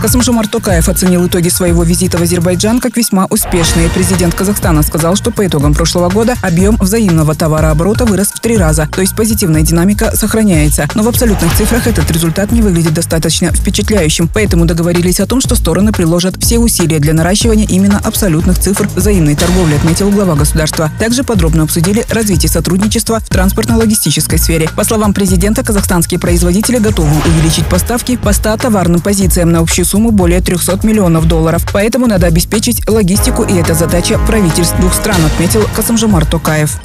Касымжомар 0.00 0.46
Токаев 0.46 0.88
оценил 0.88 1.26
итоги 1.26 1.48
своего 1.48 1.82
визита 1.82 2.18
в 2.18 2.22
Азербайджан 2.22 2.80
как 2.80 2.96
весьма 2.96 3.26
успешные. 3.30 3.88
Президент 3.88 4.34
Казахстана 4.34 4.82
сказал, 4.82 5.16
что 5.16 5.30
по 5.30 5.46
итогам 5.46 5.74
прошлого 5.74 6.10
года 6.10 6.34
объем 6.42 6.76
взаимного 6.76 7.34
товарооборота 7.34 8.04
вырос 8.04 8.28
в 8.28 8.40
три 8.40 8.56
раза, 8.56 8.86
то 8.92 9.00
есть 9.00 9.16
позитивная 9.16 9.62
динамика 9.62 10.14
сохраняется. 10.14 10.88
Но 10.94 11.02
в 11.02 11.08
абсолютных 11.08 11.54
цифрах 11.56 11.86
этот 11.86 12.10
результат 12.10 12.52
не 12.52 12.60
выглядит 12.60 12.94
достаточно 12.94 13.50
впечатляющим, 13.52 14.28
поэтому 14.28 14.66
договорились 14.66 15.20
о 15.20 15.26
том, 15.26 15.40
что 15.40 15.54
стороны 15.54 15.92
приложат 15.92 16.36
все 16.38 16.58
усилия 16.58 16.98
для 16.98 17.14
наращивания 17.14 17.66
именно 17.66 17.98
абсолютных 18.04 18.58
цифр 18.58 18.88
взаимной 18.94 19.34
торговли, 19.34 19.76
отметил 19.76 20.10
глава 20.10 20.34
государства. 20.34 20.90
Также 20.98 21.24
подробно 21.24 21.62
обсудили 21.62 22.04
развитие 22.10 22.50
сотрудничества 22.50 23.20
в 23.20 23.28
транспортно-логистической 23.30 24.38
сфере. 24.38 24.68
По 24.76 24.84
словам 24.84 25.14
президента, 25.14 25.64
казахстанские 25.64 26.20
производители 26.20 26.78
готовы 26.78 27.16
увеличить 27.26 27.66
поставки 27.66 28.16
по 28.16 28.32
100 28.32 28.58
товарным 28.58 29.00
позициям 29.00 29.50
на 29.50 29.60
общую 29.60 29.85
сумму 29.86 30.10
более 30.10 30.40
300 30.40 30.80
миллионов 30.82 31.26
долларов. 31.26 31.66
Поэтому 31.72 32.06
надо 32.06 32.26
обеспечить 32.26 32.88
логистику, 32.88 33.44
и 33.44 33.54
это 33.54 33.74
задача 33.74 34.18
правительств 34.26 34.76
двух 34.80 34.92
стран, 34.92 35.24
отметил 35.24 35.66
Касымжамар 35.74 36.26
Токаев. 36.26 36.78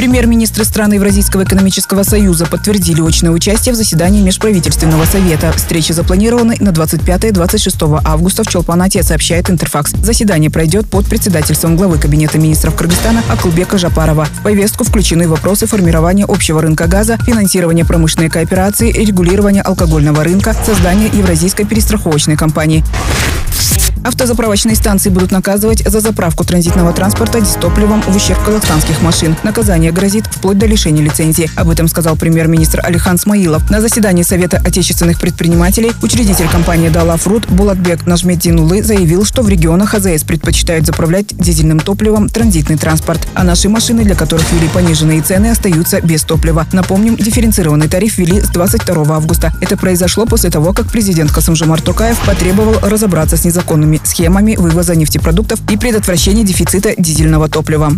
Премьер-министры 0.00 0.64
стран 0.64 0.94
Евразийского 0.94 1.44
экономического 1.44 2.04
союза 2.04 2.46
подтвердили 2.46 3.06
очное 3.06 3.32
участие 3.32 3.74
в 3.74 3.76
заседании 3.76 4.22
Межправительственного 4.22 5.04
совета. 5.04 5.52
Встреча 5.52 5.92
запланирована 5.92 6.54
на 6.58 6.70
25-26 6.70 8.00
августа 8.02 8.42
в 8.42 8.46
Чолпанате, 8.46 9.02
сообщает 9.02 9.50
Интерфакс. 9.50 9.90
Заседание 10.02 10.50
пройдет 10.50 10.88
под 10.88 11.04
председательством 11.04 11.76
главы 11.76 11.98
Кабинета 11.98 12.38
министров 12.38 12.76
Кыргызстана 12.76 13.22
Акулбека 13.28 13.76
Жапарова. 13.76 14.24
В 14.24 14.42
повестку 14.42 14.84
включены 14.84 15.28
вопросы 15.28 15.66
формирования 15.66 16.24
общего 16.26 16.62
рынка 16.62 16.86
газа, 16.86 17.18
финансирования 17.18 17.84
промышленной 17.84 18.30
кооперации, 18.30 18.90
регулирования 18.90 19.60
алкогольного 19.60 20.24
рынка, 20.24 20.56
создания 20.64 21.08
Евразийской 21.12 21.66
перестраховочной 21.66 22.38
компании. 22.38 22.82
Автозаправочные 24.02 24.76
станции 24.76 25.10
будут 25.10 25.30
наказывать 25.30 25.86
за 25.86 26.00
заправку 26.00 26.44
транзитного 26.44 26.92
транспорта 26.92 27.40
дистопливом 27.40 28.00
в 28.00 28.16
ущерб 28.16 28.42
казахстанских 28.42 29.02
машин. 29.02 29.36
Наказание 29.42 29.92
грозит 29.92 30.26
вплоть 30.26 30.56
до 30.56 30.64
лишения 30.64 31.02
лицензии. 31.02 31.50
Об 31.54 31.68
этом 31.68 31.86
сказал 31.86 32.16
премьер-министр 32.16 32.80
Алихан 32.82 33.18
Смаилов. 33.18 33.68
На 33.70 33.80
заседании 33.82 34.22
Совета 34.22 34.56
отечественных 34.56 35.20
предпринимателей 35.20 35.92
учредитель 36.02 36.48
компании 36.48 36.88
«Дала 36.88 37.18
Фрут» 37.18 37.46
Булатбек 37.48 38.06
Нажмеддинулы 38.06 38.82
заявил, 38.82 39.24
что 39.24 39.42
в 39.42 39.48
регионах 39.50 39.94
АЗС 39.94 40.24
предпочитают 40.24 40.86
заправлять 40.86 41.36
дизельным 41.36 41.78
топливом 41.78 42.30
транзитный 42.30 42.78
транспорт, 42.78 43.28
а 43.34 43.44
наши 43.44 43.68
машины, 43.68 44.04
для 44.04 44.14
которых 44.14 44.50
ввели 44.50 44.68
пониженные 44.68 45.20
цены, 45.20 45.48
остаются 45.48 46.00
без 46.00 46.22
топлива. 46.22 46.66
Напомним, 46.72 47.16
дифференцированный 47.16 47.88
тариф 47.88 48.16
ввели 48.16 48.40
с 48.40 48.48
22 48.48 49.14
августа. 49.14 49.52
Это 49.60 49.76
произошло 49.76 50.24
после 50.24 50.48
того, 50.48 50.72
как 50.72 50.86
президент 50.86 51.30
Касымжамар 51.32 51.82
Токаев 51.82 52.18
потребовал 52.24 52.78
разобраться 52.80 53.36
с 53.36 53.44
незаконными 53.44 53.89
схемами 54.04 54.56
вывоза 54.56 54.94
нефтепродуктов 54.94 55.60
и 55.70 55.76
предотвращения 55.76 56.44
дефицита 56.44 56.94
дизельного 56.96 57.48
топлива. 57.48 57.92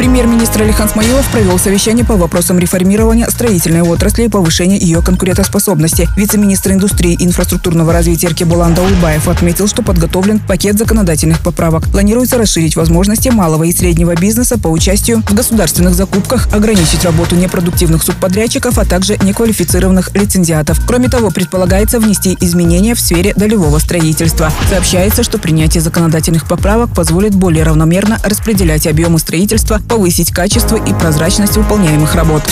Премьер-министр 0.00 0.62
Алихан 0.62 0.88
Смаилов 0.88 1.30
провел 1.30 1.58
совещание 1.58 2.06
по 2.06 2.16
вопросам 2.16 2.58
реформирования 2.58 3.28
строительной 3.28 3.82
отрасли 3.82 4.22
и 4.22 4.28
повышения 4.30 4.78
ее 4.78 5.02
конкурентоспособности. 5.02 6.08
Вице-министр 6.16 6.72
индустрии 6.72 7.12
и 7.12 7.26
инфраструктурного 7.26 7.92
развития 7.92 8.28
Эркебулан 8.28 8.72
Даулбаев 8.72 9.28
отметил, 9.28 9.68
что 9.68 9.82
подготовлен 9.82 10.38
пакет 10.38 10.78
законодательных 10.78 11.40
поправок. 11.40 11.86
Планируется 11.90 12.38
расширить 12.38 12.76
возможности 12.76 13.28
малого 13.28 13.64
и 13.64 13.72
среднего 13.74 14.14
бизнеса 14.14 14.56
по 14.56 14.68
участию 14.68 15.22
в 15.28 15.34
государственных 15.34 15.94
закупках, 15.94 16.48
ограничить 16.54 17.04
работу 17.04 17.36
непродуктивных 17.36 18.02
субподрядчиков, 18.02 18.78
а 18.78 18.86
также 18.86 19.18
неквалифицированных 19.22 20.14
лицензиатов. 20.14 20.80
Кроме 20.86 21.10
того, 21.10 21.30
предполагается 21.30 22.00
внести 22.00 22.38
изменения 22.40 22.94
в 22.94 23.00
сфере 23.00 23.34
долевого 23.36 23.78
строительства. 23.78 24.50
Сообщается, 24.70 25.22
что 25.22 25.36
принятие 25.36 25.82
законодательных 25.82 26.48
поправок 26.48 26.94
позволит 26.94 27.34
более 27.34 27.64
равномерно 27.64 28.18
распределять 28.24 28.86
объемы 28.86 29.18
строительства, 29.18 29.78
повысить 29.90 30.30
качество 30.30 30.76
и 30.76 30.94
прозрачность 30.94 31.56
выполняемых 31.56 32.14
работ. 32.14 32.44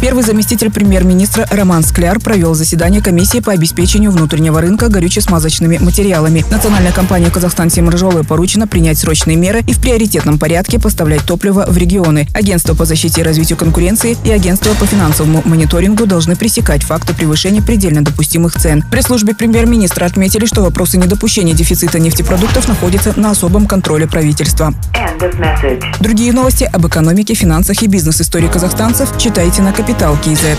Первый 0.00 0.24
заместитель 0.24 0.70
премьер-министра 0.70 1.46
Роман 1.50 1.82
Скляр 1.82 2.20
провел 2.20 2.54
заседание 2.54 3.02
комиссии 3.02 3.40
по 3.40 3.52
обеспечению 3.52 4.12
внутреннего 4.12 4.58
рынка 4.58 4.88
горюче-смазочными 4.88 5.76
материалами. 5.76 6.42
Национальная 6.50 6.90
компания 6.90 7.30
«Казахстан 7.30 7.68
Семржолы» 7.68 8.24
поручено 8.24 8.66
принять 8.66 8.98
срочные 8.98 9.36
меры 9.36 9.60
и 9.66 9.74
в 9.74 9.78
приоритетном 9.80 10.38
порядке 10.38 10.78
поставлять 10.78 11.26
топливо 11.26 11.66
в 11.68 11.76
регионы. 11.76 12.26
Агентство 12.32 12.74
по 12.74 12.86
защите 12.86 13.20
и 13.20 13.24
развитию 13.24 13.58
конкуренции 13.58 14.16
и 14.24 14.30
Агентство 14.30 14.72
по 14.72 14.86
финансовому 14.86 15.42
мониторингу 15.44 16.06
должны 16.06 16.34
пресекать 16.34 16.82
факты 16.82 17.12
превышения 17.12 17.60
предельно 17.60 18.02
допустимых 18.02 18.54
цен. 18.54 18.82
При 18.90 19.02
службе 19.02 19.34
премьер-министра 19.34 20.06
отметили, 20.06 20.46
что 20.46 20.62
вопросы 20.62 20.96
недопущения 20.96 21.52
дефицита 21.52 21.98
нефтепродуктов 21.98 22.68
находятся 22.68 23.12
на 23.20 23.32
особом 23.32 23.66
контроле 23.66 24.06
правительства. 24.06 24.72
Другие 26.00 26.32
новости 26.32 26.64
об 26.64 26.86
экономике, 26.86 27.34
финансах 27.34 27.82
и 27.82 27.86
бизнес-истории 27.86 28.48
казахстанцев 28.48 29.18
читайте 29.18 29.60
на 29.60 29.72
Капитал 29.90 30.16
Киезет. 30.18 30.58